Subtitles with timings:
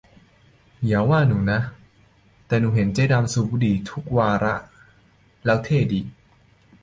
[0.85, 1.59] อย่าว่าหนูนะ
[2.47, 4.55] แต่เห็นเจ๊ดำสูบบุหรี่ทุกวาระ
[5.45, 6.01] แล้วเท่ดี!